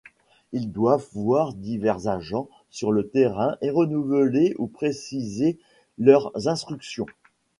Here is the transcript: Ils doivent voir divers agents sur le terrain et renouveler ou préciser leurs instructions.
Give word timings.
Ils 0.51 0.71
doivent 0.71 1.05
voir 1.13 1.53
divers 1.53 2.07
agents 2.07 2.49
sur 2.71 2.91
le 2.91 3.07
terrain 3.09 3.55
et 3.61 3.69
renouveler 3.69 4.55
ou 4.57 4.65
préciser 4.65 5.59
leurs 5.99 6.31
instructions. 6.47 7.05